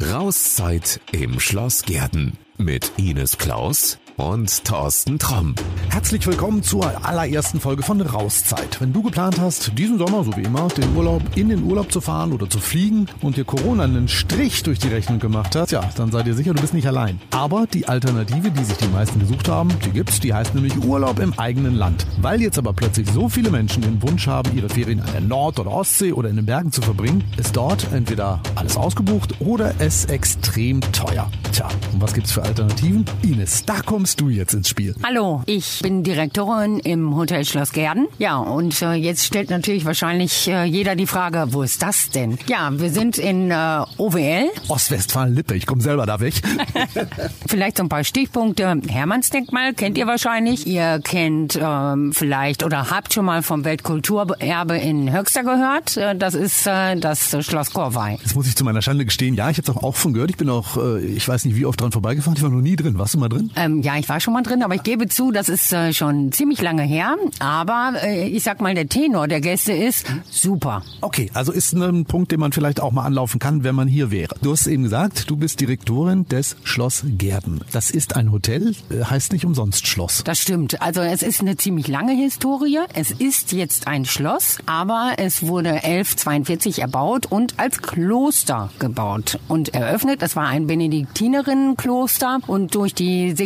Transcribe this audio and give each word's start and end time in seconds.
Rauszeit 0.00 1.00
im 1.10 1.40
Schloss 1.40 1.82
Gärten 1.82 2.38
mit 2.56 2.92
Ines 2.98 3.36
Klaus 3.36 3.98
und 4.18 4.64
Thorsten 4.64 5.18
Tromm. 5.18 5.54
Herzlich 5.90 6.26
willkommen 6.26 6.62
zur 6.62 7.06
allerersten 7.06 7.60
Folge 7.60 7.82
von 7.82 8.00
Rauszeit. 8.00 8.80
Wenn 8.80 8.92
du 8.92 9.02
geplant 9.02 9.40
hast, 9.40 9.78
diesen 9.78 9.96
Sommer, 9.98 10.24
so 10.24 10.36
wie 10.36 10.42
immer, 10.42 10.68
den 10.68 10.94
Urlaub 10.96 11.22
in 11.36 11.48
den 11.48 11.62
Urlaub 11.62 11.90
zu 11.92 12.00
fahren 12.00 12.32
oder 12.32 12.50
zu 12.50 12.58
fliegen 12.58 13.06
und 13.22 13.36
dir 13.36 13.44
Corona 13.44 13.84
einen 13.84 14.08
Strich 14.08 14.64
durch 14.64 14.80
die 14.80 14.88
Rechnung 14.88 15.20
gemacht 15.20 15.54
hat, 15.54 15.70
ja, 15.70 15.88
dann 15.96 16.10
sei 16.10 16.22
dir 16.24 16.34
sicher, 16.34 16.52
du 16.52 16.60
bist 16.60 16.74
nicht 16.74 16.86
allein. 16.86 17.20
Aber 17.30 17.66
die 17.66 17.88
Alternative, 17.88 18.50
die 18.50 18.64
sich 18.64 18.76
die 18.76 18.88
meisten 18.88 19.20
gesucht 19.20 19.48
haben, 19.48 19.70
die 19.84 19.90
gibt's, 19.90 20.20
die 20.20 20.34
heißt 20.34 20.54
nämlich 20.54 20.76
Urlaub 20.84 21.20
im 21.20 21.38
eigenen 21.38 21.76
Land. 21.76 22.06
Weil 22.20 22.42
jetzt 22.42 22.58
aber 22.58 22.72
plötzlich 22.72 23.08
so 23.10 23.28
viele 23.28 23.50
Menschen 23.50 23.82
den 23.82 24.02
Wunsch 24.02 24.26
haben, 24.26 24.56
ihre 24.56 24.68
Ferien 24.68 25.00
an 25.00 25.12
der 25.12 25.20
Nord- 25.20 25.60
oder 25.60 25.70
Ostsee 25.70 26.12
oder 26.12 26.28
in 26.28 26.36
den 26.36 26.46
Bergen 26.46 26.72
zu 26.72 26.82
verbringen, 26.82 27.22
ist 27.36 27.56
dort 27.56 27.86
entweder 27.92 28.40
alles 28.56 28.76
ausgebucht 28.76 29.40
oder 29.40 29.74
es 29.78 30.06
extrem 30.06 30.80
teuer. 30.92 31.30
Tja, 31.52 31.68
und 31.92 32.00
was 32.00 32.14
gibt's 32.14 32.32
für 32.32 32.42
Alternativen? 32.42 33.04
Ines, 33.22 33.64
da 33.64 33.80
kommst 34.08 34.20
du 34.22 34.30
jetzt 34.30 34.54
ins 34.54 34.70
Spiel. 34.70 34.94
Hallo, 35.02 35.42
ich 35.44 35.80
bin 35.82 36.02
Direktorin 36.02 36.78
im 36.78 37.14
Hotel 37.14 37.44
Schloss 37.44 37.72
Gerden. 37.72 38.06
Ja, 38.18 38.38
und 38.38 38.80
äh, 38.80 38.94
jetzt 38.94 39.26
stellt 39.26 39.50
natürlich 39.50 39.84
wahrscheinlich 39.84 40.48
äh, 40.48 40.64
jeder 40.64 40.96
die 40.96 41.06
Frage, 41.06 41.48
wo 41.50 41.62
ist 41.62 41.82
das 41.82 42.08
denn? 42.08 42.38
Ja, 42.46 42.70
wir 42.72 42.88
sind 42.88 43.18
in 43.18 43.50
äh, 43.50 43.82
OWL. 43.98 44.48
Ostwestfalen-Lippe, 44.68 45.54
ich 45.54 45.66
komme 45.66 45.82
selber 45.82 46.06
da 46.06 46.20
weg. 46.20 46.40
vielleicht 47.46 47.76
so 47.76 47.82
ein 47.82 47.90
paar 47.90 48.02
Stichpunkte. 48.02 48.80
Hermannsdenkmal 48.88 49.74
kennt 49.74 49.98
ihr 49.98 50.06
wahrscheinlich. 50.06 50.66
Ihr 50.66 51.00
kennt 51.04 51.58
ähm, 51.60 52.14
vielleicht 52.14 52.64
oder 52.64 52.88
habt 52.88 53.12
schon 53.12 53.26
mal 53.26 53.42
vom 53.42 53.66
Weltkulturerbe 53.66 54.78
in 54.78 55.12
Höxter 55.12 55.42
gehört. 55.42 55.98
Äh, 55.98 56.16
das 56.16 56.34
ist 56.34 56.66
äh, 56.66 56.96
das 56.96 57.36
Schloss 57.44 57.74
Korwei. 57.74 58.18
Das 58.22 58.34
muss 58.34 58.46
ich 58.46 58.56
zu 58.56 58.64
meiner 58.64 58.80
Schande 58.80 59.04
gestehen. 59.04 59.34
Ja, 59.34 59.50
ich 59.50 59.58
habe 59.58 59.70
es 59.70 59.76
auch 59.76 59.96
von 59.96 60.14
gehört. 60.14 60.30
Ich 60.30 60.38
bin 60.38 60.48
auch, 60.48 60.78
äh, 60.78 61.04
ich 61.04 61.28
weiß 61.28 61.44
nicht, 61.44 61.56
wie 61.56 61.66
oft 61.66 61.78
dran 61.78 61.92
vorbeigefahren. 61.92 62.38
Ich 62.38 62.42
war 62.42 62.48
noch 62.48 62.62
nie 62.62 62.76
drin. 62.76 62.98
Warst 62.98 63.12
du 63.12 63.18
mal 63.18 63.28
drin? 63.28 63.50
Ähm, 63.54 63.82
ja, 63.82 63.97
ich 63.98 64.08
war 64.08 64.20
schon 64.20 64.34
mal 64.34 64.42
drin, 64.42 64.62
aber 64.62 64.74
ich 64.74 64.82
gebe 64.82 65.08
zu, 65.08 65.32
das 65.32 65.48
ist 65.48 65.72
äh, 65.72 65.92
schon 65.92 66.32
ziemlich 66.32 66.62
lange 66.62 66.82
her. 66.82 67.16
Aber 67.38 67.94
äh, 68.02 68.28
ich 68.28 68.42
sag 68.42 68.60
mal, 68.60 68.74
der 68.74 68.88
Tenor 68.88 69.28
der 69.28 69.40
Gäste 69.40 69.72
ist 69.72 70.06
super. 70.30 70.82
Okay, 71.00 71.30
also 71.34 71.52
ist 71.52 71.72
ein 71.74 72.04
Punkt, 72.04 72.32
den 72.32 72.40
man 72.40 72.52
vielleicht 72.52 72.80
auch 72.80 72.92
mal 72.92 73.04
anlaufen 73.04 73.38
kann, 73.38 73.64
wenn 73.64 73.74
man 73.74 73.88
hier 73.88 74.10
wäre. 74.10 74.34
Du 74.42 74.52
hast 74.52 74.66
eben 74.66 74.84
gesagt, 74.84 75.28
du 75.30 75.36
bist 75.36 75.60
Direktorin 75.60 76.26
des 76.26 76.56
Schloss 76.62 77.04
Gärden. 77.06 77.60
Das 77.72 77.90
ist 77.90 78.16
ein 78.16 78.32
Hotel, 78.32 78.74
äh, 78.90 79.04
heißt 79.04 79.32
nicht 79.32 79.44
umsonst 79.44 79.86
Schloss. 79.86 80.22
Das 80.24 80.38
stimmt. 80.38 80.80
Also 80.80 81.00
es 81.00 81.22
ist 81.22 81.40
eine 81.40 81.56
ziemlich 81.56 81.88
lange 81.88 82.12
Historie. 82.12 82.78
Es 82.94 83.10
ist 83.10 83.52
jetzt 83.52 83.86
ein 83.86 84.04
Schloss, 84.04 84.58
aber 84.66 85.14
es 85.18 85.42
wurde 85.46 85.70
1142 85.70 86.80
erbaut 86.80 87.26
und 87.26 87.58
als 87.58 87.82
Kloster 87.82 88.70
gebaut 88.78 89.38
und 89.48 89.74
eröffnet. 89.74 90.22
Es 90.22 90.36
war 90.36 90.46
ein 90.46 90.66
Benediktinerinnenkloster 90.66 92.38
und 92.46 92.74
durch 92.74 92.94
die 92.94 93.36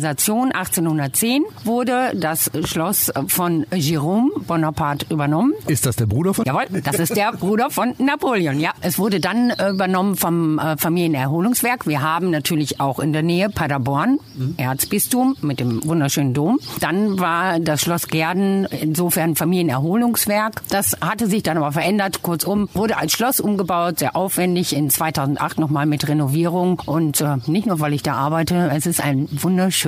Säkularisation 0.00 0.52
1810 0.52 1.44
wurde 1.64 2.12
das 2.14 2.50
Schloss 2.64 3.12
von 3.28 3.66
Jérôme 3.66 4.28
Bonaparte 4.46 5.06
übernommen. 5.10 5.52
Ist 5.66 5.84
das 5.84 5.96
der 5.96 6.06
Bruder 6.06 6.32
von? 6.32 6.44
Jawohl, 6.46 6.64
das 6.82 6.98
ist 6.98 7.16
der 7.16 7.32
Bruder 7.32 7.70
von 7.70 7.94
Napoleon. 7.98 8.58
Ja, 8.58 8.72
es 8.80 8.98
wurde 8.98 9.20
dann 9.20 9.50
übernommen 9.50 10.16
vom 10.16 10.58
äh, 10.58 10.76
Familienerholungswerk. 10.78 11.86
Wir 11.86 12.02
haben 12.02 12.30
natürlich 12.30 12.80
auch 12.80 12.98
in 12.98 13.12
der 13.12 13.22
Nähe 13.22 13.50
Paderborn, 13.50 14.18
mhm. 14.36 14.54
Erzbistum 14.56 15.36
mit 15.42 15.60
dem 15.60 15.84
wunderschönen 15.84 16.32
Dom. 16.32 16.58
Dann 16.80 17.18
war 17.18 17.60
das 17.60 17.82
Schloss 17.82 18.08
Gerden 18.08 18.64
insofern 18.64 19.36
Familienerholungswerk. 19.36 20.62
Das 20.70 20.96
hatte 21.00 21.26
sich 21.26 21.42
dann 21.42 21.58
aber 21.58 21.72
verändert. 21.72 22.22
Kurzum, 22.22 22.68
wurde 22.72 22.96
als 22.96 23.12
Schloss 23.12 23.40
umgebaut, 23.40 23.98
sehr 23.98 24.16
aufwendig, 24.16 24.74
in 24.74 24.88
2008 24.88 25.58
nochmal 25.58 25.84
mit 25.86 26.08
Renovierung. 26.08 26.80
Und 26.86 27.20
äh, 27.20 27.36
nicht 27.46 27.66
nur, 27.66 27.80
weil 27.80 27.92
ich 27.92 28.02
da 28.02 28.14
arbeite, 28.14 28.70
es 28.74 28.86
ist 28.86 29.02
ein 29.02 29.28
wunderschönes 29.30 29.79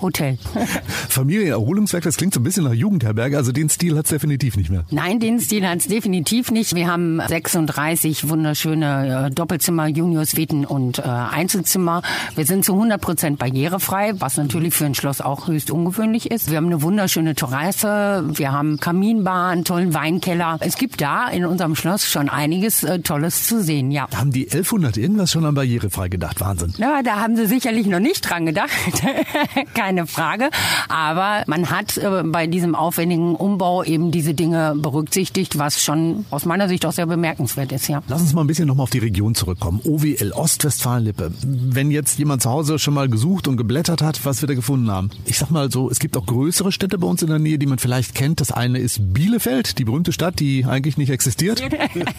Hotel. 0.00 0.38
Familienerholungswerk, 1.08 2.04
das 2.04 2.16
klingt 2.16 2.34
so 2.34 2.40
ein 2.40 2.42
bisschen 2.42 2.64
nach 2.64 2.72
Jugendherberge. 2.72 3.36
Also 3.36 3.52
den 3.52 3.68
Stil 3.68 3.96
hat 3.96 4.04
es 4.06 4.10
definitiv 4.10 4.56
nicht 4.56 4.70
mehr. 4.70 4.84
Nein, 4.90 5.20
den 5.20 5.40
Stil 5.40 5.66
hat 5.66 5.78
es 5.78 5.86
definitiv 5.86 6.50
nicht. 6.50 6.74
Wir 6.74 6.88
haben 6.88 7.20
36 7.26 8.28
wunderschöne 8.28 9.26
äh, 9.26 9.30
Doppelzimmer, 9.30 9.86
Juniorsuiten 9.86 10.64
und 10.64 10.98
äh, 10.98 11.02
Einzelzimmer. 11.02 12.02
Wir 12.34 12.46
sind 12.46 12.64
zu 12.64 12.74
100 12.74 13.00
Prozent 13.00 13.38
barrierefrei, 13.38 14.12
was 14.18 14.36
natürlich 14.36 14.74
für 14.74 14.86
ein 14.86 14.94
Schloss 14.94 15.20
auch 15.20 15.48
höchst 15.48 15.70
ungewöhnlich 15.70 16.30
ist. 16.30 16.50
Wir 16.50 16.56
haben 16.56 16.66
eine 16.66 16.82
wunderschöne 16.82 17.34
Terrasse, 17.34 18.24
wir 18.26 18.52
haben 18.52 18.78
Kaminbar, 18.78 19.50
einen 19.50 19.64
tollen 19.64 19.94
Weinkeller. 19.94 20.58
Es 20.60 20.76
gibt 20.76 21.00
da 21.00 21.28
in 21.28 21.44
unserem 21.44 21.74
Schloss 21.74 22.06
schon 22.06 22.28
einiges 22.28 22.82
äh, 22.84 23.00
Tolles 23.00 23.46
zu 23.46 23.62
sehen, 23.62 23.90
ja. 23.90 24.08
Haben 24.14 24.32
die 24.32 24.44
1100 24.44 24.96
irgendwas 24.96 25.32
schon 25.32 25.44
an 25.44 25.54
barrierefrei 25.54 26.08
gedacht? 26.08 26.40
Wahnsinn. 26.40 26.74
Na, 26.78 27.02
da 27.02 27.20
haben 27.20 27.36
sie 27.36 27.46
sicherlich 27.46 27.86
noch 27.86 28.00
nicht 28.00 28.20
dran 28.22 28.46
gedacht. 28.46 28.70
Keine 29.74 30.06
Frage. 30.06 30.50
Aber 30.88 31.42
man 31.46 31.70
hat 31.70 31.96
äh, 31.96 32.22
bei 32.24 32.46
diesem 32.46 32.74
aufwendigen 32.74 33.34
Umbau 33.34 33.84
eben 33.84 34.10
diese 34.10 34.34
Dinge 34.34 34.74
berücksichtigt, 34.76 35.58
was 35.58 35.82
schon 35.82 36.24
aus 36.30 36.44
meiner 36.44 36.68
Sicht 36.68 36.86
auch 36.86 36.92
sehr 36.92 37.06
bemerkenswert 37.06 37.72
ist, 37.72 37.88
ja. 37.88 38.02
Lass 38.08 38.20
uns 38.20 38.34
mal 38.34 38.42
ein 38.42 38.46
bisschen 38.46 38.66
nochmal 38.66 38.84
auf 38.84 38.90
die 38.90 38.98
Region 38.98 39.34
zurückkommen. 39.34 39.80
OWL, 39.84 40.32
Ostwestfalen-Lippe. 40.34 41.32
Wenn 41.42 41.90
jetzt 41.90 42.18
jemand 42.18 42.42
zu 42.42 42.50
Hause 42.50 42.78
schon 42.78 42.94
mal 42.94 43.08
gesucht 43.08 43.48
und 43.48 43.56
geblättert 43.56 44.02
hat, 44.02 44.24
was 44.24 44.40
wir 44.42 44.46
da 44.46 44.54
gefunden 44.54 44.90
haben. 44.90 45.10
Ich 45.24 45.38
sag 45.38 45.50
mal 45.50 45.70
so, 45.70 45.90
es 45.90 45.98
gibt 45.98 46.16
auch 46.16 46.26
größere 46.26 46.72
Städte 46.72 46.98
bei 46.98 47.06
uns 47.06 47.22
in 47.22 47.28
der 47.28 47.38
Nähe, 47.38 47.58
die 47.58 47.66
man 47.66 47.78
vielleicht 47.78 48.14
kennt. 48.14 48.40
Das 48.40 48.52
eine 48.52 48.78
ist 48.78 49.12
Bielefeld, 49.12 49.78
die 49.78 49.84
berühmte 49.84 50.12
Stadt, 50.12 50.40
die 50.40 50.64
eigentlich 50.64 50.96
nicht 50.96 51.10
existiert. 51.10 51.62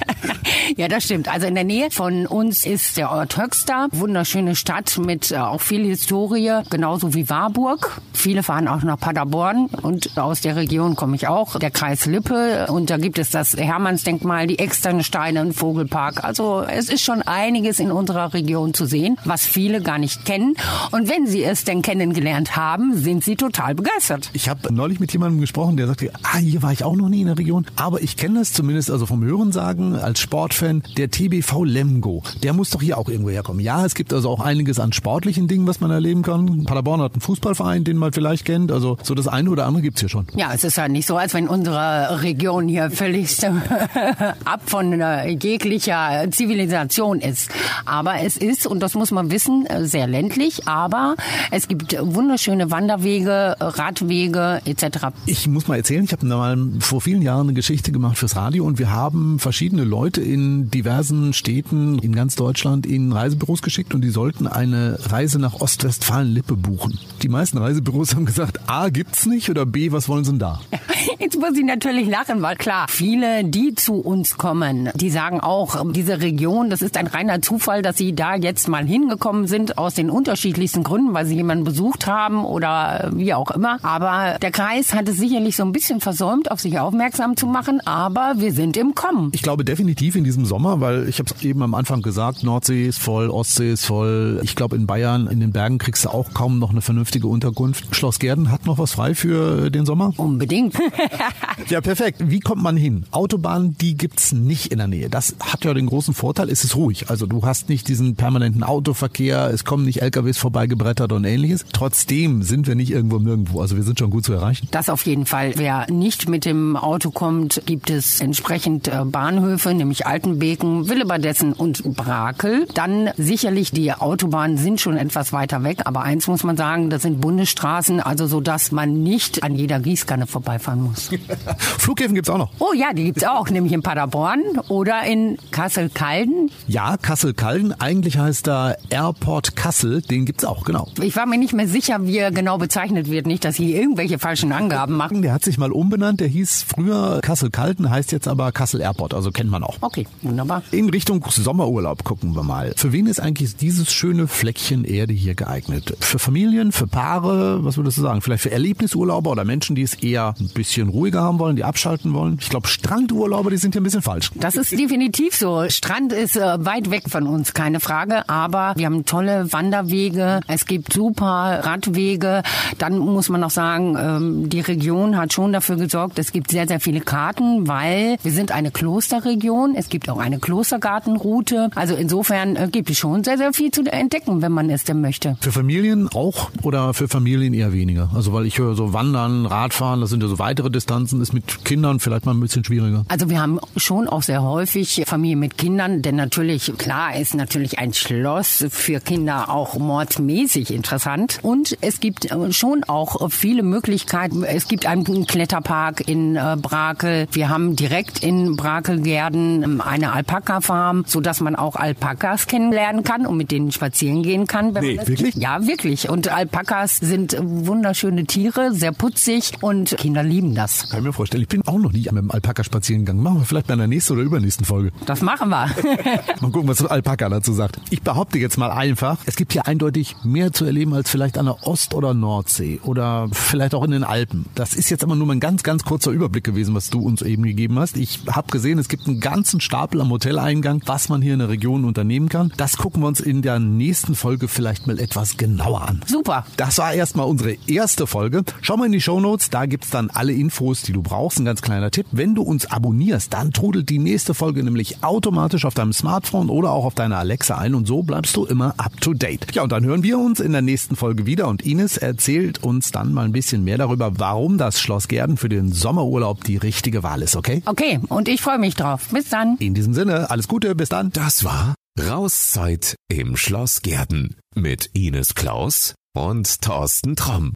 ja, 0.77 0.87
das 0.87 1.03
stimmt. 1.03 1.27
Also 1.27 1.47
in 1.47 1.55
der 1.55 1.63
Nähe 1.63 1.91
von 1.91 2.25
uns 2.25 2.65
ist 2.65 2.97
der 2.97 3.11
Ort 3.11 3.37
Höxter. 3.37 3.87
Wunderschöne 3.91 4.55
Stadt 4.55 4.97
mit 4.97 5.31
äh, 5.31 5.37
auch 5.37 5.61
viel 5.61 5.85
Historie, 5.85 6.61
genauso 6.69 6.98
wie 7.13 7.29
Warburg. 7.29 8.01
Viele 8.13 8.43
fahren 8.43 8.67
auch 8.67 8.83
nach 8.83 8.99
Paderborn 8.99 9.67
und 9.81 10.17
aus 10.17 10.41
der 10.41 10.55
Region 10.55 10.95
komme 10.95 11.15
ich 11.15 11.27
auch. 11.27 11.57
Der 11.57 11.71
Kreis 11.71 12.05
Lippe 12.05 12.67
und 12.69 12.89
da 12.89 12.97
gibt 12.97 13.19
es 13.19 13.29
das 13.29 13.55
Hermannsdenkmal, 13.55 14.47
die 14.47 14.59
externe 14.59 15.03
Steine, 15.03 15.41
ein 15.41 15.53
Vogelpark. 15.53 16.23
Also 16.23 16.61
es 16.61 16.89
ist 16.89 17.01
schon 17.01 17.21
einiges 17.21 17.79
in 17.79 17.91
unserer 17.91 18.33
Region 18.33 18.73
zu 18.73 18.85
sehen, 18.85 19.17
was 19.25 19.45
viele 19.45 19.81
gar 19.81 19.97
nicht 19.97 20.25
kennen. 20.25 20.55
Und 20.91 21.09
wenn 21.09 21.27
sie 21.27 21.43
es 21.43 21.63
denn 21.63 21.81
kennengelernt 21.81 22.55
haben, 22.55 22.97
sind 22.97 23.23
sie 23.23 23.35
total 23.35 23.75
begeistert. 23.75 24.29
Ich 24.33 24.49
habe 24.49 24.73
neulich 24.73 24.99
mit 24.99 25.13
jemandem 25.13 25.39
gesprochen, 25.39 25.77
der 25.77 25.87
sagte, 25.87 26.11
ah, 26.23 26.37
hier 26.37 26.61
war 26.61 26.71
ich 26.71 26.83
auch 26.83 26.95
noch 26.95 27.09
nie 27.09 27.21
in 27.21 27.27
der 27.27 27.37
Region, 27.37 27.65
aber 27.75 28.01
ich 28.01 28.17
kenne 28.17 28.39
das 28.39 28.53
zumindest 28.53 28.91
also 28.91 29.05
vom 29.05 29.23
Hörensagen 29.23 29.95
als 29.95 30.19
Sportfan, 30.19 30.83
der 30.97 31.09
TBV 31.09 31.63
Lemgo. 31.63 32.23
Der 32.43 32.53
muss 32.53 32.69
doch 32.69 32.81
hier 32.81 32.97
auch 32.97 33.09
irgendwo 33.09 33.29
herkommen. 33.29 33.61
Ja, 33.61 33.85
es 33.85 33.95
gibt 33.95 34.13
also 34.13 34.29
auch 34.29 34.41
einiges 34.41 34.79
an 34.79 34.93
sportlichen 34.93 35.47
Dingen, 35.47 35.67
was 35.67 35.79
man 35.79 35.91
erleben 35.91 36.21
kann. 36.21 36.63
Paderborn 36.65 36.88
hat 36.97 37.13
einen 37.13 37.21
Fußballverein, 37.21 37.83
den 37.83 37.97
man 37.97 38.11
vielleicht 38.11 38.45
kennt. 38.45 38.71
Also 38.71 38.97
so 39.03 39.13
das 39.13 39.27
eine 39.27 39.49
oder 39.49 39.65
andere 39.65 39.83
gibt's 39.83 39.99
hier 39.99 40.09
schon. 40.09 40.27
Ja, 40.35 40.51
es 40.53 40.63
ist 40.63 40.77
ja 40.77 40.87
nicht 40.87 41.07
so, 41.07 41.17
als 41.17 41.33
wenn 41.33 41.47
unsere 41.47 42.21
Region 42.21 42.67
hier 42.67 42.91
völlig 42.91 43.37
ab 44.45 44.61
von 44.65 45.01
jeglicher 45.27 46.25
Zivilisation 46.31 47.19
ist. 47.19 47.51
Aber 47.85 48.21
es 48.21 48.37
ist, 48.37 48.65
und 48.65 48.79
das 48.81 48.95
muss 48.95 49.11
man 49.11 49.31
wissen, 49.31 49.67
sehr 49.81 50.07
ländlich, 50.07 50.67
aber 50.67 51.15
es 51.51 51.67
gibt 51.67 51.95
wunderschöne 51.99 52.71
Wanderwege, 52.71 53.55
Radwege 53.59 54.61
etc. 54.65 55.07
Ich 55.25 55.47
muss 55.47 55.67
mal 55.67 55.75
erzählen, 55.75 56.03
ich 56.05 56.11
habe 56.11 56.25
mal 56.25 56.57
vor 56.79 57.01
vielen 57.01 57.21
Jahren 57.21 57.47
eine 57.47 57.53
Geschichte 57.53 57.91
gemacht 57.91 58.17
fürs 58.17 58.35
Radio 58.35 58.65
und 58.65 58.79
wir 58.79 58.91
haben 58.91 59.39
verschiedene 59.39 59.83
Leute 59.83 60.21
in 60.21 60.69
diversen 60.71 61.33
Städten 61.33 61.99
in 61.99 62.13
ganz 62.13 62.35
Deutschland 62.35 62.85
in 62.85 63.11
Reisebüros 63.11 63.61
geschickt 63.61 63.93
und 63.93 64.01
die 64.01 64.09
sollten 64.09 64.47
eine 64.47 64.97
Reise 65.09 65.39
nach 65.39 65.55
Ostwestfalen-Lippe 65.61 66.55
buchen. 66.55 66.78
Die 67.21 67.29
meisten 67.29 67.57
Reisebüros 67.57 68.15
haben 68.15 68.25
gesagt, 68.25 68.59
A, 68.67 68.89
gibt's 68.89 69.25
nicht 69.25 69.49
oder 69.49 69.65
B, 69.65 69.91
was 69.91 70.07
wollen 70.07 70.23
sie 70.23 70.31
denn 70.31 70.39
da? 70.39 70.61
Jetzt 71.19 71.37
muss 71.39 71.57
ich 71.57 71.65
natürlich 71.65 72.07
lachen, 72.07 72.41
weil 72.41 72.55
klar, 72.55 72.85
viele, 72.89 73.43
die 73.43 73.75
zu 73.75 73.95
uns 73.95 74.37
kommen, 74.37 74.89
die 74.95 75.09
sagen 75.09 75.39
auch, 75.39 75.91
diese 75.91 76.21
Region, 76.21 76.69
das 76.69 76.81
ist 76.81 76.97
ein 76.97 77.07
reiner 77.07 77.41
Zufall, 77.41 77.81
dass 77.81 77.97
sie 77.97 78.13
da 78.13 78.35
jetzt 78.35 78.67
mal 78.67 78.85
hingekommen 78.85 79.47
sind, 79.47 79.77
aus 79.77 79.95
den 79.95 80.09
unterschiedlichsten 80.09 80.83
Gründen, 80.83 81.13
weil 81.13 81.25
sie 81.25 81.35
jemanden 81.35 81.63
besucht 81.63 82.07
haben 82.07 82.45
oder 82.45 83.11
wie 83.13 83.33
auch 83.33 83.51
immer. 83.51 83.79
Aber 83.83 84.39
der 84.39 84.51
Kreis 84.51 84.93
hat 84.93 85.07
es 85.07 85.17
sicherlich 85.17 85.55
so 85.55 85.63
ein 85.63 85.71
bisschen 85.71 85.99
versäumt, 85.99 86.51
auf 86.51 86.59
sich 86.59 86.79
aufmerksam 86.79 87.35
zu 87.35 87.47
machen, 87.47 87.81
aber 87.85 88.35
wir 88.37 88.53
sind 88.53 88.77
im 88.77 88.95
Kommen. 88.95 89.31
Ich 89.33 89.41
glaube 89.41 89.65
definitiv 89.65 90.15
in 90.15 90.23
diesem 90.23 90.45
Sommer, 90.45 90.79
weil 90.81 91.07
ich 91.09 91.19
habe 91.19 91.29
es 91.35 91.43
eben 91.43 91.61
am 91.63 91.73
Anfang 91.73 92.01
gesagt, 92.01 92.43
Nordsee 92.43 92.87
ist 92.87 92.99
voll, 92.99 93.29
Ostsee 93.29 93.71
ist 93.71 93.85
voll. 93.85 94.39
Ich 94.43 94.55
glaube 94.55 94.75
in 94.75 94.87
Bayern, 94.87 95.27
in 95.27 95.39
den 95.39 95.51
Bergen 95.51 95.77
kriegst 95.77 96.05
du 96.05 96.09
auch 96.09 96.33
kaum 96.33 96.59
noch 96.59 96.68
noch 96.69 96.73
eine 96.75 96.81
vernünftige 96.81 97.27
Unterkunft. 97.27 97.95
Schloss 97.95 98.19
Gerden 98.19 98.51
hat 98.51 98.65
noch 98.67 98.77
was 98.77 98.91
frei 98.91 99.15
für 99.15 99.71
den 99.71 99.87
Sommer? 99.87 100.13
Unbedingt. 100.17 100.75
ja, 101.69 101.81
perfekt. 101.81 102.19
Wie 102.23 102.39
kommt 102.39 102.61
man 102.61 102.77
hin? 102.77 103.05
Autobahn, 103.09 103.75
die 103.81 103.95
gibt's 103.95 104.33
nicht 104.33 104.71
in 104.71 104.77
der 104.77 104.87
Nähe. 104.87 105.09
Das 105.09 105.35
hat 105.39 105.65
ja 105.65 105.73
den 105.73 105.87
großen 105.87 106.13
Vorteil, 106.13 106.49
es 106.49 106.63
ist 106.63 106.75
ruhig. 106.75 107.09
Also 107.09 107.25
du 107.25 107.43
hast 107.43 107.69
nicht 107.69 107.87
diesen 107.87 108.15
permanenten 108.15 108.63
Autoverkehr, 108.63 109.49
es 109.51 109.65
kommen 109.65 109.83
nicht 109.85 110.01
LKWs 110.03 110.37
vorbeigebrettert 110.37 111.11
und 111.11 111.25
ähnliches. 111.25 111.65
Trotzdem 111.73 112.43
sind 112.43 112.67
wir 112.67 112.75
nicht 112.75 112.91
irgendwo 112.91 113.17
nirgendwo. 113.17 113.61
Also 113.61 113.75
wir 113.75 113.83
sind 113.83 113.97
schon 113.97 114.11
gut 114.11 114.25
zu 114.25 114.33
erreichen. 114.33 114.67
Das 114.69 114.89
auf 114.89 115.05
jeden 115.07 115.25
Fall. 115.25 115.53
Wer 115.55 115.89
nicht 115.91 116.29
mit 116.29 116.45
dem 116.45 116.75
Auto 116.75 117.09
kommt, 117.09 117.63
gibt 117.65 117.89
es 117.89 118.21
entsprechend 118.21 118.87
äh, 118.87 119.05
Bahnhöfe, 119.05 119.73
nämlich 119.73 120.05
Altenbeken, 120.05 120.87
Willebadessen 120.87 121.53
und 121.53 121.95
Brakel. 121.95 122.67
Dann 122.75 123.09
sicherlich 123.17 123.71
die 123.71 123.91
Autobahnen 123.91 124.57
sind 124.57 124.79
schon 124.79 124.97
etwas 124.97 125.33
weiter 125.33 125.63
weg, 125.63 125.79
aber 125.85 126.03
eins 126.03 126.27
muss 126.27 126.43
man 126.43 126.58
sagen, 126.59 126.89
das 126.89 127.03
sind 127.03 127.21
Bundesstraßen, 127.21 128.01
also 128.01 128.27
so 128.27 128.41
dass 128.41 128.73
man 128.73 129.01
nicht 129.01 129.43
an 129.43 129.55
jeder 129.55 129.79
Gießkanne 129.79 130.27
vorbeifahren 130.27 130.81
muss. 130.83 131.09
Flughäfen 131.57 132.15
gibt's 132.15 132.29
auch 132.29 132.37
noch. 132.37 132.51
Oh 132.59 132.73
ja, 132.75 132.91
die 132.91 133.05
gibt's 133.05 133.23
auch, 133.23 133.49
nämlich 133.49 133.71
in 133.71 133.81
Paderborn 133.81 134.41
oder 134.67 135.05
in 135.05 135.37
Kassel-Calden. 135.51 136.51
Ja, 136.67 136.97
Kassel-Calden. 136.97 137.79
Eigentlich 137.79 138.17
heißt 138.17 138.45
da 138.45 138.75
Airport 138.89 139.55
Kassel. 139.55 140.01
Den 140.01 140.25
gibt's 140.25 140.43
auch, 140.43 140.65
genau. 140.65 140.89
Ich 141.01 141.15
war 141.15 141.25
mir 141.25 141.37
nicht 141.37 141.53
mehr 141.53 141.69
sicher, 141.69 142.05
wie 142.05 142.17
er 142.17 142.31
genau 142.31 142.57
bezeichnet 142.57 143.09
wird. 143.09 143.25
Nicht, 143.25 143.45
dass 143.45 143.55
sie 143.55 143.73
irgendwelche 143.73 144.19
falschen 144.19 144.51
Angaben 144.51 144.97
machen. 144.97 145.21
Der 145.21 145.31
hat 145.31 145.45
sich 145.45 145.57
mal 145.57 145.71
umbenannt. 145.71 146.19
Der 146.19 146.27
hieß 146.27 146.65
früher 146.67 147.21
Kassel-Calden, 147.21 147.89
heißt 147.89 148.11
jetzt 148.11 148.27
aber 148.27 148.51
Kassel 148.51 148.81
Airport. 148.81 149.13
Also 149.13 149.31
kennt 149.31 149.49
man 149.49 149.63
auch. 149.63 149.77
Okay, 149.79 150.05
wunderbar. 150.23 150.61
In 150.71 150.89
Richtung 150.89 151.25
Sommerurlaub 151.29 152.03
gucken 152.03 152.35
wir 152.35 152.43
mal. 152.43 152.73
Für 152.75 152.91
wen 152.91 153.07
ist 153.07 153.21
eigentlich 153.21 153.55
dieses 153.55 153.93
schöne 153.93 154.27
Fleckchen 154.27 154.83
Erde 154.83 155.13
hier 155.13 155.35
geeignet? 155.35 155.95
Für 156.01 156.19
Familien, 156.19 156.48
für 156.71 156.87
Paare, 156.87 157.63
was 157.63 157.77
würdest 157.77 157.97
du 157.97 158.01
sagen? 158.01 158.21
Vielleicht 158.21 158.43
für 158.43 158.51
Erlebnisurlauber 158.51 159.31
oder 159.31 159.45
Menschen, 159.45 159.75
die 159.75 159.83
es 159.83 159.95
eher 159.95 160.33
ein 160.39 160.49
bisschen 160.49 160.89
ruhiger 160.89 161.21
haben 161.21 161.39
wollen, 161.39 161.55
die 161.55 161.63
abschalten 161.63 162.13
wollen? 162.13 162.37
Ich 162.41 162.49
glaube, 162.49 162.67
Strandurlauber, 162.67 163.49
die 163.49 163.57
sind 163.57 163.73
hier 163.73 163.81
ein 163.81 163.83
bisschen 163.83 164.01
falsch. 164.01 164.31
Das 164.35 164.55
ist 164.55 164.71
definitiv 164.71 165.35
so. 165.35 165.67
Strand 165.69 166.13
ist 166.13 166.35
äh, 166.35 166.65
weit 166.65 166.91
weg 166.91 167.03
von 167.07 167.27
uns, 167.27 167.53
keine 167.53 167.79
Frage. 167.79 168.27
Aber 168.29 168.73
wir 168.75 168.85
haben 168.85 169.05
tolle 169.05 169.51
Wanderwege. 169.51 170.41
Es 170.47 170.65
gibt 170.65 170.93
super 170.93 171.61
Radwege. 171.63 172.43
Dann 172.77 172.97
muss 172.97 173.29
man 173.29 173.41
noch 173.41 173.49
sagen, 173.49 173.97
ähm, 173.97 174.49
die 174.49 174.61
Region 174.61 175.17
hat 175.17 175.33
schon 175.33 175.53
dafür 175.53 175.75
gesorgt, 175.77 176.19
es 176.19 176.31
gibt 176.31 176.51
sehr, 176.51 176.67
sehr 176.67 176.79
viele 176.79 177.01
Karten, 177.01 177.67
weil 177.67 178.17
wir 178.23 178.31
sind 178.31 178.51
eine 178.51 178.71
Klosterregion. 178.71 179.75
Es 179.75 179.89
gibt 179.89 180.09
auch 180.09 180.19
eine 180.19 180.39
Klostergartenroute. 180.39 181.69
Also 181.75 181.95
insofern 181.95 182.55
äh, 182.55 182.67
gibt 182.71 182.89
es 182.89 182.97
schon 182.97 183.23
sehr, 183.23 183.37
sehr 183.37 183.53
viel 183.53 183.71
zu 183.71 183.83
entdecken, 183.83 184.41
wenn 184.41 184.51
man 184.51 184.69
es 184.69 184.83
denn 184.83 185.01
möchte. 185.01 185.37
Für 185.41 185.51
Familien 185.51 186.09
auch 186.13 186.28
oder 186.63 186.93
für 186.93 187.07
Familien 187.07 187.53
eher 187.53 187.73
weniger? 187.73 188.09
Also 188.13 188.33
weil 188.33 188.45
ich 188.45 188.57
höre 188.57 188.75
so 188.75 188.93
Wandern, 188.93 189.45
Radfahren, 189.45 190.01
das 190.01 190.09
sind 190.09 190.21
ja 190.21 190.29
so 190.29 190.39
weitere 190.39 190.69
Distanzen, 190.69 191.21
ist 191.21 191.33
mit 191.33 191.65
Kindern 191.65 191.99
vielleicht 191.99 192.25
mal 192.25 192.33
ein 192.33 192.39
bisschen 192.39 192.63
schwieriger. 192.63 193.03
Also 193.07 193.29
wir 193.29 193.41
haben 193.41 193.59
schon 193.77 194.07
auch 194.07 194.23
sehr 194.23 194.43
häufig 194.43 195.03
Familien 195.05 195.39
mit 195.39 195.57
Kindern, 195.57 196.01
denn 196.01 196.15
natürlich, 196.15 196.73
klar, 196.77 197.15
ist 197.15 197.35
natürlich 197.35 197.79
ein 197.79 197.93
Schloss 197.93 198.65
für 198.69 198.99
Kinder 198.99 199.49
auch 199.49 199.77
mordmäßig 199.77 200.71
interessant. 200.71 201.39
Und 201.41 201.77
es 201.81 201.99
gibt 201.99 202.31
äh, 202.31 202.51
schon 202.51 202.83
auch 202.83 203.29
viele 203.29 203.63
Möglichkeiten. 203.63 204.43
Es 204.43 204.67
gibt 204.67 204.85
einen 204.85 205.25
Kletterpark 205.25 206.07
in 206.07 206.35
äh, 206.35 206.57
Brakel. 206.61 207.27
Wir 207.31 207.49
haben 207.49 207.75
direkt 207.75 208.23
in 208.23 208.55
Brakelgärden 208.55 209.63
ähm, 209.63 209.81
eine 209.81 210.13
Alpaka-Farm, 210.13 211.03
sodass 211.07 211.41
man 211.41 211.55
auch 211.55 211.75
Alpakas 211.75 212.47
kennenlernen 212.47 213.03
kann 213.03 213.25
und 213.25 213.37
mit 213.37 213.51
denen 213.51 213.71
spazieren 213.71 214.23
gehen 214.23 214.47
kann. 214.47 214.73
nee, 214.73 214.99
wirklich? 215.03 215.35
Ja, 215.35 215.65
wirklich. 215.65 216.09
Und 216.09 216.18
Alpakas 216.27 216.97
sind 216.97 217.37
wunderschöne 217.39 218.25
Tiere, 218.25 218.73
sehr 218.73 218.91
putzig 218.91 219.53
und 219.61 219.95
Kinder 219.97 220.23
lieben 220.23 220.55
das. 220.55 220.89
Kann 220.89 220.99
ich 220.99 221.05
mir 221.05 221.13
vorstellen. 221.13 221.43
Ich 221.43 221.49
bin 221.49 221.65
auch 221.67 221.77
noch 221.77 221.91
nie 221.91 222.03
mit 222.03 222.17
dem 222.17 222.31
Alpaka 222.31 222.63
spazieren 222.63 223.05
gegangen. 223.05 223.23
Machen 223.23 223.39
wir 223.39 223.45
vielleicht 223.45 223.67
bei 223.67 223.75
der 223.75 223.87
nächsten 223.87 224.13
oder 224.13 224.23
übernächsten 224.23 224.65
Folge. 224.65 224.91
Das 225.05 225.21
machen 225.21 225.49
wir. 225.49 225.69
mal 226.41 226.51
gucken, 226.51 226.67
was 226.67 226.85
Alpaka 226.85 227.29
dazu 227.29 227.53
sagt. 227.53 227.79
Ich 227.89 228.01
behaupte 228.01 228.39
jetzt 228.39 228.57
mal 228.57 228.71
einfach, 228.71 229.17
es 229.25 229.35
gibt 229.35 229.53
hier 229.53 229.67
eindeutig 229.67 230.15
mehr 230.23 230.51
zu 230.51 230.65
erleben 230.65 230.93
als 230.93 231.09
vielleicht 231.09 231.37
an 231.37 231.45
der 231.45 231.67
Ost- 231.67 231.93
oder 231.93 232.13
Nordsee 232.13 232.79
oder 232.83 233.29
vielleicht 233.31 233.73
auch 233.73 233.83
in 233.83 233.91
den 233.91 234.03
Alpen. 234.03 234.45
Das 234.55 234.73
ist 234.73 234.89
jetzt 234.89 235.03
aber 235.03 235.15
nur 235.15 235.29
ein 235.31 235.39
ganz, 235.39 235.63
ganz 235.63 235.83
kurzer 235.83 236.11
Überblick 236.11 236.43
gewesen, 236.43 236.75
was 236.75 236.89
du 236.89 236.99
uns 236.99 237.21
eben 237.21 237.43
gegeben 237.43 237.79
hast. 237.79 237.97
Ich 237.97 238.21
habe 238.31 238.51
gesehen, 238.51 238.79
es 238.79 238.89
gibt 238.89 239.07
einen 239.07 239.19
ganzen 239.19 239.61
Stapel 239.61 240.01
am 240.01 240.09
Hoteleingang, 240.09 240.81
was 240.85 241.09
man 241.09 241.21
hier 241.21 241.33
in 241.33 241.39
der 241.39 241.49
Region 241.49 241.85
unternehmen 241.85 242.29
kann. 242.29 242.51
Das 242.57 242.77
gucken 242.77 243.01
wir 243.01 243.07
uns 243.07 243.19
in 243.19 243.41
der 243.41 243.59
nächsten 243.59 244.15
Folge 244.15 244.47
vielleicht 244.47 244.87
mal 244.87 244.99
etwas 244.99 245.37
genauer 245.37 245.87
an. 245.87 246.01
Super. 246.09 246.43
Das 246.57 246.79
war 246.79 246.93
erstmal 246.93 247.27
unsere 247.27 247.55
erste 247.67 248.07
Folge. 248.07 248.43
Schau 248.61 248.77
mal 248.77 248.87
in 248.87 248.91
die 248.91 249.01
Show 249.01 249.19
Notes, 249.19 249.51
da 249.51 249.67
gibt's 249.67 249.91
dann 249.91 250.09
alle 250.09 250.33
Infos, 250.33 250.81
die 250.81 250.91
du 250.91 251.03
brauchst. 251.03 251.39
Ein 251.39 251.45
ganz 251.45 251.61
kleiner 251.61 251.91
Tipp. 251.91 252.07
Wenn 252.11 252.33
du 252.33 252.41
uns 252.41 252.65
abonnierst, 252.65 253.31
dann 253.31 253.51
trudelt 253.51 253.89
die 253.89 253.99
nächste 253.99 254.33
Folge 254.33 254.63
nämlich 254.63 255.03
automatisch 255.03 255.65
auf 255.65 255.75
deinem 255.75 255.93
Smartphone 255.93 256.49
oder 256.49 256.71
auch 256.71 256.85
auf 256.85 256.95
deiner 256.95 257.19
Alexa 257.19 257.59
ein 257.59 257.75
und 257.75 257.85
so 257.85 258.01
bleibst 258.01 258.35
du 258.35 258.45
immer 258.45 258.73
up 258.77 258.99
to 259.01 259.13
date. 259.13 259.53
Ja, 259.53 259.61
und 259.61 259.71
dann 259.71 259.85
hören 259.85 260.01
wir 260.01 260.17
uns 260.17 260.39
in 260.39 260.51
der 260.51 260.63
nächsten 260.63 260.95
Folge 260.95 261.27
wieder 261.27 261.47
und 261.47 261.61
Ines 261.63 261.97
erzählt 261.97 262.63
uns 262.63 262.91
dann 262.91 263.13
mal 263.13 263.25
ein 263.25 263.31
bisschen 263.31 263.63
mehr 263.63 263.77
darüber, 263.77 264.17
warum 264.17 264.57
das 264.57 264.81
Schloss 264.81 265.07
Gerden 265.07 265.37
für 265.37 265.49
den 265.49 265.71
Sommerurlaub 265.71 266.43
die 266.43 266.57
richtige 266.57 267.03
Wahl 267.03 267.21
ist, 267.21 267.35
okay? 267.35 267.61
Okay, 267.65 267.99
und 268.09 268.27
ich 268.27 268.41
freue 268.41 268.57
mich 268.57 268.73
drauf. 268.73 269.09
Bis 269.11 269.29
dann. 269.29 269.57
In 269.59 269.75
diesem 269.75 269.93
Sinne, 269.93 270.31
alles 270.31 270.47
Gute, 270.47 270.73
bis 270.73 270.89
dann. 270.89 271.11
Das 271.11 271.43
war 271.43 271.75
Rauszeit 271.99 272.95
im 273.09 273.35
Schloss 273.35 273.81
Gerden 273.81 274.37
mit 274.55 274.89
Ines 274.93 275.35
Klaus 275.35 275.95
und 276.19 276.61
Thorsten 276.61 277.15
Tromm. 277.15 277.53